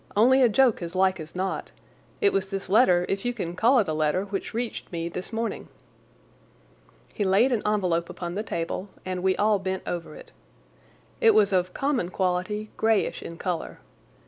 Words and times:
Only 0.17 0.41
a 0.41 0.49
joke, 0.49 0.81
as 0.81 0.95
like 0.95 1.19
as 1.19 1.35
not. 1.35 1.69
It 2.21 2.33
was 2.33 2.47
this 2.49 2.69
letter, 2.69 3.05
if 3.07 3.23
you 3.23 3.35
can 3.35 3.55
call 3.55 3.77
it 3.77 3.87
a 3.87 3.93
letter, 3.93 4.25
which 4.25 4.51
reached 4.51 4.91
me 4.91 5.09
this 5.09 5.31
morning." 5.31 5.67
He 7.13 7.23
laid 7.23 7.51
an 7.51 7.61
envelope 7.67 8.09
upon 8.09 8.33
the 8.33 8.41
table, 8.41 8.89
and 9.05 9.21
we 9.21 9.35
all 9.35 9.59
bent 9.59 9.83
over 9.85 10.15
it. 10.15 10.31
It 11.21 11.35
was 11.35 11.53
of 11.53 11.75
common 11.75 12.09
quality, 12.09 12.71
greyish 12.77 13.21
in 13.21 13.37
colour. 13.37 13.77